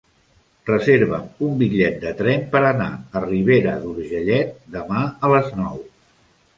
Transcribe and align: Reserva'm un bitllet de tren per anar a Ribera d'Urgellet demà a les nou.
Reserva'm 0.69 1.27
un 1.47 1.53
bitllet 1.59 1.99
de 2.07 2.15
tren 2.23 2.49
per 2.57 2.63
anar 2.71 2.89
a 2.97 3.23
Ribera 3.29 3.77
d'Urgellet 3.87 4.59
demà 4.81 5.09
a 5.31 5.35
les 5.37 5.57
nou. 5.63 5.83